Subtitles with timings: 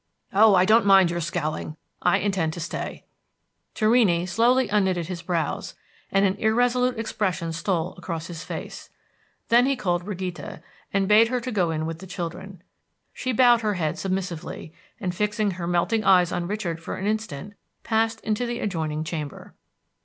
[0.33, 3.05] Oh, I don't mind your scowling; I intend to stay."
[3.75, 5.75] Torrini slowly unknitted his brows,
[6.11, 8.89] and an irresolute expression stole across his face;
[9.49, 12.63] then he called Brigida, and bade her go in with the children.
[13.13, 17.53] She bowed her head submissively, and fixing her melting eyes on Richard for an instant
[17.83, 19.53] passed into the adjoining chamber.